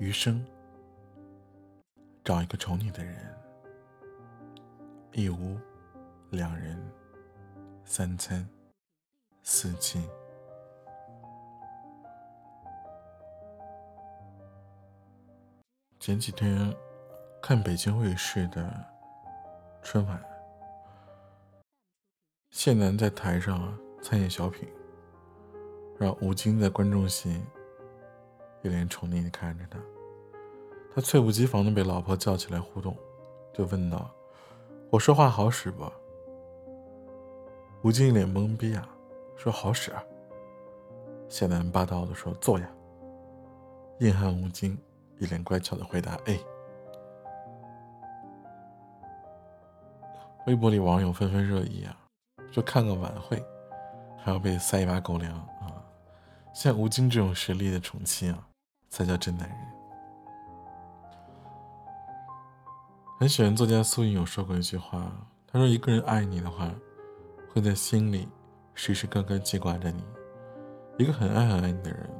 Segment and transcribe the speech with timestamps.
[0.00, 0.42] 余生
[2.24, 3.38] 找一个宠你的人，
[5.12, 5.58] 一屋
[6.30, 6.90] 两人，
[7.84, 8.48] 三餐
[9.42, 10.02] 四季。
[15.98, 16.74] 前几天
[17.42, 18.72] 看北京卫视的
[19.82, 20.18] 春晚，
[22.48, 24.66] 谢楠在台上参演小品，
[25.98, 27.38] 让吴京在观众席
[28.62, 29.78] 一脸宠溺的看着他。
[30.94, 32.96] 他猝不及防的被老婆叫起来互动，
[33.52, 34.10] 就问道
[34.90, 35.84] ：“我说话好使不？”
[37.82, 38.88] 吴京一脸懵逼啊，
[39.36, 39.92] 说：“好使。”
[41.28, 42.68] 谢楠霸道的说：“坐呀。”
[44.00, 44.76] 硬汉吴京。
[45.18, 46.38] 一脸乖巧的回答：“哎。”
[50.46, 51.94] 微博里网友纷纷热议啊，
[52.50, 53.40] 说看个晚会
[54.16, 55.84] 还要被塞一把狗粮啊！
[56.54, 58.48] 像吴京这种实力的宠妻啊，
[58.90, 59.58] 才叫真男人。
[63.18, 65.10] 很喜欢作家苏颖有说过一句话，
[65.46, 66.70] 他说：“一个人爱你的话，
[67.52, 68.28] 会在心里
[68.74, 70.02] 时时刻刻记挂着你；
[70.98, 72.10] 一个很爱很爱你的人，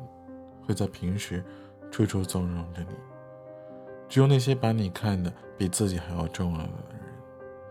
[0.67, 1.45] 会在平时。”
[1.91, 2.95] 处处纵容着你，
[4.09, 7.01] 只有那些把你看的比自己还要重要的人，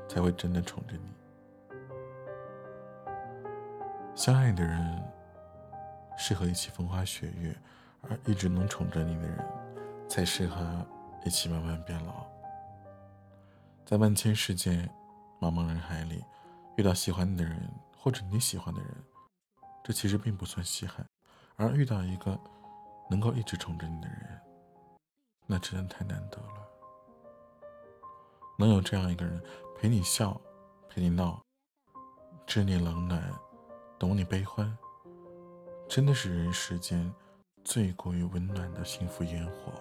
[0.09, 1.09] 才会真的宠着你。
[4.13, 5.01] 相爱的人
[6.17, 7.55] 适合一起风花雪月，
[8.01, 9.45] 而一直能宠着你的人，
[10.07, 10.85] 才适合
[11.25, 12.25] 一起慢慢变老。
[13.85, 14.89] 在万千世界、
[15.39, 16.23] 茫茫人海里，
[16.77, 17.59] 遇到喜欢你的人
[17.97, 18.95] 或者你喜欢的人，
[19.83, 21.05] 这其实并不算稀罕，
[21.55, 22.39] 而遇到一个。
[23.11, 24.39] 能够一直宠着你的人，
[25.47, 26.69] 那真的太难得了。
[28.55, 29.41] 能有这样一个人
[29.75, 30.39] 陪你笑，
[30.87, 31.41] 陪你闹，
[32.45, 33.19] 知你冷暖，
[33.97, 34.77] 懂你悲欢，
[35.87, 37.11] 真的是人世间
[37.63, 39.73] 最过于温暖的幸福烟火。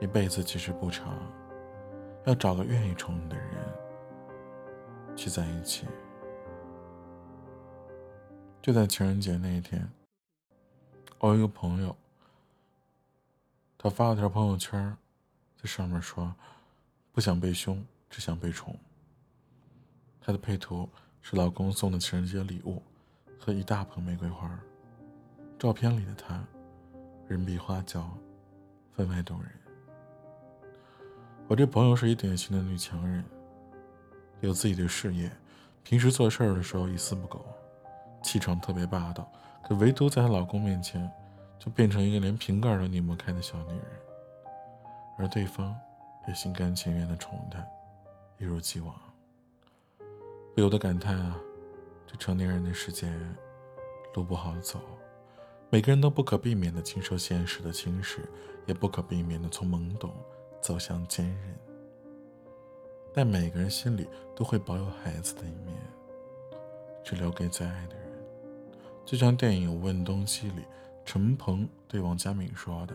[0.00, 1.16] 一辈子其实不长，
[2.24, 3.48] 要找个愿意宠你的人
[5.16, 5.86] 去在一起。
[8.60, 9.88] 就在情人节那一天。
[11.18, 11.96] 我有一个朋友，
[13.78, 14.96] 他发了条朋友圈，
[15.56, 16.34] 在上面说
[17.12, 18.76] ：“不想被凶，只想被宠。”
[20.20, 20.88] 他的配图
[21.20, 22.82] 是老公送的情人节礼物
[23.38, 24.58] 和一大盆玫瑰花。
[25.62, 26.44] 照片里的他，
[27.28, 28.04] 人比花娇，
[28.96, 29.48] 分外动人。
[31.46, 33.24] 我这朋友是一典型的女强人，
[34.40, 35.30] 有自己的事业，
[35.84, 37.46] 平时做事儿的时候一丝不苟，
[38.24, 39.30] 气场特别霸道。
[39.62, 41.08] 可唯独在她老公面前，
[41.60, 43.86] 就变成一个连瓶盖都拧不开的小女人，
[45.16, 45.72] 而对方
[46.26, 47.64] 也心甘情愿的宠她，
[48.36, 48.92] 一如既往。
[50.56, 51.36] 不由得感叹啊，
[52.04, 53.08] 这成年人的世界，
[54.16, 54.80] 路不好走，
[55.72, 58.18] 每个人都不可避免的经受现实的侵蚀，
[58.66, 60.12] 也不可避免的从懵懂
[60.60, 61.58] 走向坚韧。
[63.14, 64.06] 但每个人心里
[64.36, 65.74] 都会保有孩子的一面，
[67.02, 68.22] 只留给最爱的人。
[69.06, 70.62] 就像电影《问东西》里，
[71.06, 72.94] 陈鹏对王佳敏说的：“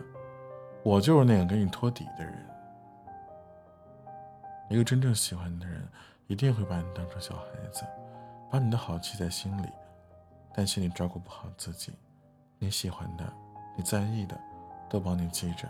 [0.84, 2.46] 我就是那个给你托底的人。
[4.70, 5.82] 一个真正喜欢你的人，
[6.28, 7.82] 一定会把你当成小孩子，
[8.52, 9.66] 把你的好记在心里，
[10.54, 11.92] 担心你照顾不好自己。
[12.58, 13.32] 你喜欢的，
[13.76, 14.38] 你在意的，
[14.88, 15.66] 都帮你记着；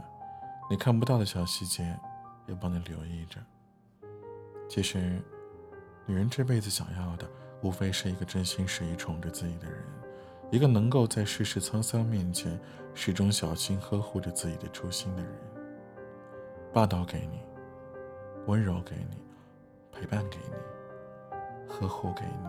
[0.70, 1.96] 你看不到的小细节，
[2.46, 3.38] 也帮你留意着。
[4.68, 5.22] 其实，
[6.06, 7.28] 女人这辈子想要的，
[7.62, 9.84] 无非是一个真心实意宠着自己的人。”
[10.50, 12.58] 一个能够在世事沧桑面前
[12.94, 15.30] 始终小心呵护着自己的初心的人，
[16.72, 17.42] 霸道给你，
[18.46, 19.18] 温柔给你，
[19.92, 21.36] 陪伴给你，
[21.68, 22.48] 呵护给你，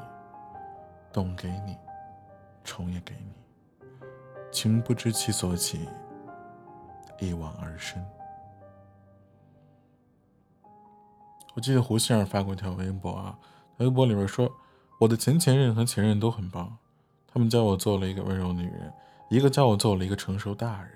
[1.11, 1.75] 懂给你，
[2.63, 3.33] 宠也给你，
[4.51, 5.87] 情不知其所起，
[7.19, 8.03] 一往而深。
[11.55, 13.37] 我记得胡杏儿发过一条微博啊，
[13.77, 14.49] 微博里边说
[14.99, 16.77] ：“我的前前任和前任都很棒。”
[17.31, 18.91] 他们教我做了一个温柔女人，
[19.29, 20.91] 一个教我做了一个成熟大人，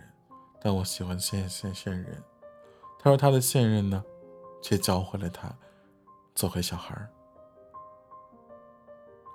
[0.59, 2.23] 但我喜欢现现现任。
[2.97, 4.03] 他说他的现任呢，
[4.61, 5.53] 却教会了他
[6.33, 6.95] 做回小孩。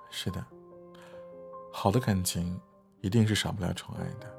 [0.09, 0.43] 是的，
[1.71, 2.59] 好的感情
[3.01, 4.31] 一定是少不了宠爱的，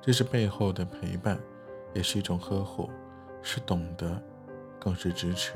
[0.00, 1.38] 这是背后的陪伴，
[1.94, 2.90] 也是一种呵护，
[3.42, 4.22] 是懂得，
[4.80, 5.54] 更是支持。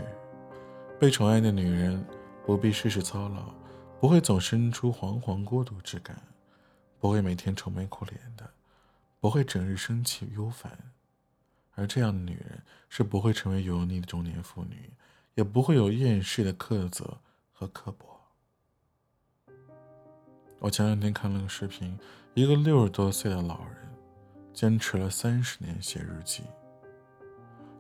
[0.98, 2.04] 被宠爱的女人
[2.44, 3.56] 不必事事操劳。
[4.00, 6.16] 不会总生出惶惶孤独之感，
[7.00, 8.48] 不会每天愁眉苦脸的，
[9.18, 10.78] 不会整日生气忧烦，
[11.74, 14.92] 而这样的女人是不会成为油腻的中年妇女，
[15.34, 17.18] 也不会有厌世的苛责
[17.52, 18.17] 和刻薄。
[20.60, 21.96] 我前两天看了个视频，
[22.34, 23.76] 一个六十多岁的老人，
[24.52, 26.42] 坚持了三十年写日记，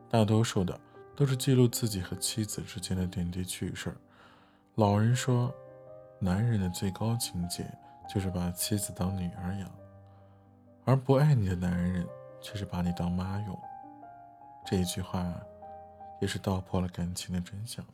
[0.08, 0.78] 大多数的
[1.16, 3.92] 都是记录自己和妻子之间的点滴趣事。
[4.76, 5.52] 老人说，
[6.20, 7.68] 男人的最高境界
[8.08, 9.68] 就是把妻子当女儿养，
[10.84, 12.06] 而不爱你的男人
[12.40, 13.58] 却是把你当妈用。
[14.64, 15.34] 这一句话，
[16.20, 17.84] 也是道破了感情的真相。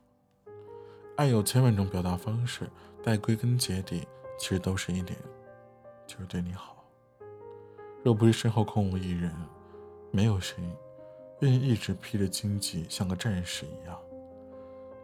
[1.17, 2.69] 爱有千万种表达方式，
[3.03, 4.07] 但归根结底，
[4.39, 5.19] 其实都是一点，
[6.07, 6.85] 就是对你好。
[8.03, 9.33] 若不是身后空无一人，
[10.11, 10.63] 没有谁
[11.41, 13.99] 愿意一直披着荆棘，像个战士一样。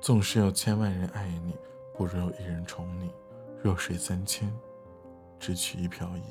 [0.00, 1.54] 纵使有千万人爱你，
[1.94, 3.10] 不如有一人宠你。
[3.62, 4.50] 弱水三千，
[5.38, 6.24] 只取一瓢饮。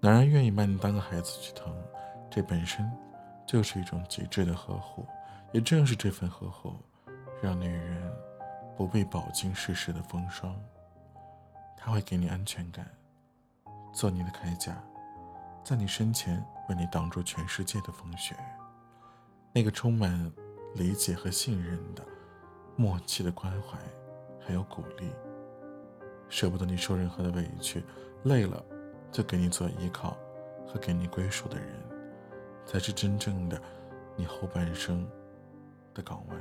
[0.00, 1.74] 男人愿意把你当个孩子去疼，
[2.30, 2.90] 这本身
[3.46, 5.06] 就是一种极致的呵护。
[5.52, 6.74] 也正是这份呵护，
[7.40, 8.12] 让女人
[8.76, 10.54] 不被饱经世事的风霜。
[11.78, 12.86] 他会给你安全感，
[13.94, 14.76] 做你的铠甲。
[15.64, 18.34] 在你身前，为你挡住全世界的风雪。
[19.52, 20.30] 那个充满
[20.74, 22.04] 理解和信任的、
[22.76, 23.78] 默契的关怀，
[24.40, 25.10] 还有鼓励，
[26.28, 27.82] 舍不得你受任何的委屈，
[28.24, 28.62] 累了
[29.12, 30.16] 就给你做依靠
[30.66, 31.68] 和给你归属的人，
[32.66, 33.60] 才是真正的
[34.16, 35.08] 你后半生
[35.94, 36.38] 的港湾。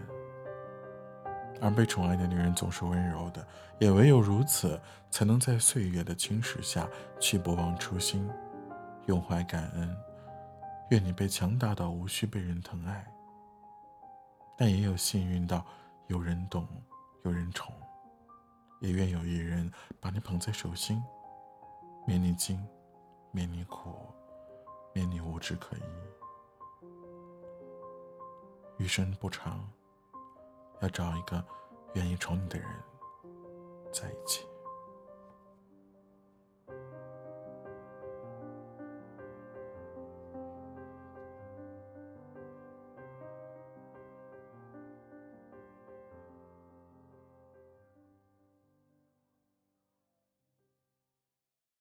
[1.61, 3.45] 而被宠爱的女人总是温柔的，
[3.79, 6.87] 也唯有如此，才能在岁月的侵蚀下
[7.19, 8.29] 去不忘初心。
[9.07, 9.97] 永怀感恩，
[10.89, 13.05] 愿你被强大到无需被人疼爱，
[14.57, 15.65] 但也有幸运到
[16.07, 16.67] 有人懂，
[17.23, 17.73] 有人宠，
[18.81, 19.71] 也愿有一人
[20.01, 21.01] 把你捧在手心，
[22.05, 22.61] 免你惊，
[23.31, 23.95] 免你苦，
[24.93, 25.81] 免你无枝可依。
[28.77, 29.67] 余生不长，
[30.81, 31.43] 要找一个
[31.93, 32.67] 愿意宠你的人
[33.91, 34.45] 在一起。